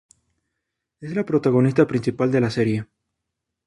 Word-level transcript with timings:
Es 0.99 1.15
la 1.15 1.27
protagonista 1.27 1.85
principal 1.85 2.31
de 2.31 2.41
la 2.41 2.49
serie. 2.49 2.87